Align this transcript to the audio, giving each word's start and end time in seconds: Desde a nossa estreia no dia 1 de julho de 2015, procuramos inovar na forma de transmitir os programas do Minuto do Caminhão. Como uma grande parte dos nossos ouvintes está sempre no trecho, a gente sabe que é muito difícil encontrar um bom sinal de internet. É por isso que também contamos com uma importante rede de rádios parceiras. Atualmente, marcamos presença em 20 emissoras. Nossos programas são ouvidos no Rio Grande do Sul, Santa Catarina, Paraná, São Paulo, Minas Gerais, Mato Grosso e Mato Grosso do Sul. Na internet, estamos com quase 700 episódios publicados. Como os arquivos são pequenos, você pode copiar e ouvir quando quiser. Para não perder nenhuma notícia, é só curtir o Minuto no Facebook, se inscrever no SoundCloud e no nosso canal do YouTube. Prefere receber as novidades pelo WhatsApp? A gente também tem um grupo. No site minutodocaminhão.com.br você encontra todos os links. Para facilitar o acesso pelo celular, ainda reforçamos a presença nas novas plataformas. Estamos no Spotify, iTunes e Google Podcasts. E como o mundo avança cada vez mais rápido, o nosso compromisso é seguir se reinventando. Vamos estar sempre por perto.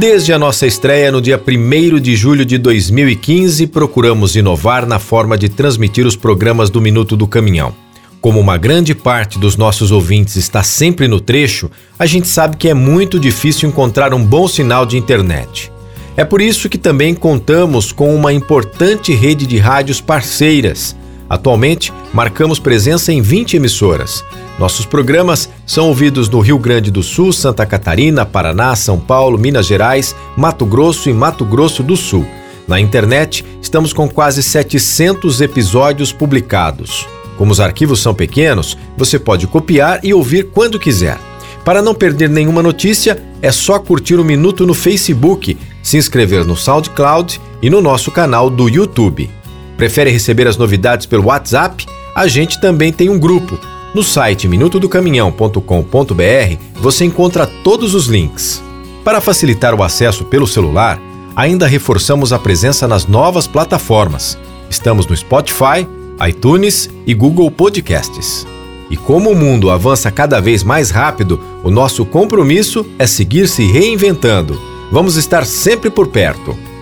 Desde 0.00 0.32
a 0.32 0.38
nossa 0.38 0.66
estreia 0.66 1.12
no 1.12 1.20
dia 1.20 1.38
1 1.38 2.00
de 2.00 2.16
julho 2.16 2.42
de 2.42 2.56
2015, 2.56 3.66
procuramos 3.66 4.34
inovar 4.34 4.86
na 4.86 4.98
forma 4.98 5.36
de 5.36 5.50
transmitir 5.50 6.06
os 6.06 6.16
programas 6.16 6.70
do 6.70 6.80
Minuto 6.80 7.18
do 7.18 7.28
Caminhão. 7.28 7.74
Como 8.18 8.40
uma 8.40 8.56
grande 8.56 8.94
parte 8.94 9.38
dos 9.38 9.58
nossos 9.58 9.90
ouvintes 9.90 10.36
está 10.36 10.62
sempre 10.62 11.06
no 11.06 11.20
trecho, 11.20 11.70
a 11.98 12.06
gente 12.06 12.28
sabe 12.28 12.56
que 12.56 12.70
é 12.70 12.72
muito 12.72 13.20
difícil 13.20 13.68
encontrar 13.68 14.14
um 14.14 14.24
bom 14.24 14.48
sinal 14.48 14.86
de 14.86 14.96
internet. 14.96 15.70
É 16.16 16.24
por 16.24 16.40
isso 16.40 16.70
que 16.70 16.78
também 16.78 17.14
contamos 17.14 17.92
com 17.92 18.14
uma 18.14 18.32
importante 18.32 19.12
rede 19.12 19.46
de 19.46 19.58
rádios 19.58 20.00
parceiras. 20.00 20.96
Atualmente, 21.28 21.92
marcamos 22.14 22.58
presença 22.58 23.12
em 23.12 23.20
20 23.20 23.58
emissoras. 23.58 24.24
Nossos 24.60 24.84
programas 24.84 25.48
são 25.66 25.88
ouvidos 25.88 26.28
no 26.28 26.38
Rio 26.38 26.58
Grande 26.58 26.90
do 26.90 27.02
Sul, 27.02 27.32
Santa 27.32 27.64
Catarina, 27.64 28.26
Paraná, 28.26 28.76
São 28.76 29.00
Paulo, 29.00 29.38
Minas 29.38 29.64
Gerais, 29.64 30.14
Mato 30.36 30.66
Grosso 30.66 31.08
e 31.08 31.14
Mato 31.14 31.46
Grosso 31.46 31.82
do 31.82 31.96
Sul. 31.96 32.26
Na 32.68 32.78
internet, 32.78 33.42
estamos 33.62 33.94
com 33.94 34.06
quase 34.06 34.42
700 34.42 35.40
episódios 35.40 36.12
publicados. 36.12 37.08
Como 37.38 37.50
os 37.50 37.58
arquivos 37.58 38.02
são 38.02 38.12
pequenos, 38.12 38.76
você 38.98 39.18
pode 39.18 39.46
copiar 39.46 40.00
e 40.02 40.12
ouvir 40.12 40.50
quando 40.52 40.78
quiser. 40.78 41.16
Para 41.64 41.80
não 41.80 41.94
perder 41.94 42.28
nenhuma 42.28 42.62
notícia, 42.62 43.18
é 43.40 43.50
só 43.50 43.78
curtir 43.78 44.16
o 44.16 44.24
Minuto 44.24 44.66
no 44.66 44.74
Facebook, 44.74 45.56
se 45.82 45.96
inscrever 45.96 46.44
no 46.44 46.54
SoundCloud 46.54 47.40
e 47.62 47.70
no 47.70 47.80
nosso 47.80 48.10
canal 48.10 48.50
do 48.50 48.68
YouTube. 48.68 49.30
Prefere 49.78 50.10
receber 50.10 50.46
as 50.46 50.58
novidades 50.58 51.06
pelo 51.06 51.28
WhatsApp? 51.28 51.86
A 52.14 52.28
gente 52.28 52.60
também 52.60 52.92
tem 52.92 53.08
um 53.08 53.18
grupo. 53.18 53.58
No 53.92 54.04
site 54.04 54.46
minutodocaminhão.com.br 54.46 56.56
você 56.76 57.04
encontra 57.04 57.46
todos 57.46 57.92
os 57.92 58.06
links. 58.06 58.62
Para 59.04 59.20
facilitar 59.20 59.74
o 59.74 59.82
acesso 59.82 60.24
pelo 60.24 60.46
celular, 60.46 61.00
ainda 61.34 61.66
reforçamos 61.66 62.32
a 62.32 62.38
presença 62.38 62.86
nas 62.86 63.06
novas 63.06 63.48
plataformas. 63.48 64.38
Estamos 64.68 65.06
no 65.06 65.16
Spotify, 65.16 65.88
iTunes 66.28 66.88
e 67.04 67.12
Google 67.12 67.50
Podcasts. 67.50 68.46
E 68.88 68.96
como 68.96 69.30
o 69.30 69.36
mundo 69.36 69.70
avança 69.70 70.10
cada 70.10 70.40
vez 70.40 70.62
mais 70.62 70.90
rápido, 70.90 71.40
o 71.64 71.70
nosso 71.70 72.04
compromisso 72.04 72.86
é 72.96 73.08
seguir 73.08 73.48
se 73.48 73.66
reinventando. 73.66 74.60
Vamos 74.92 75.16
estar 75.16 75.44
sempre 75.44 75.90
por 75.90 76.08
perto. 76.08 76.56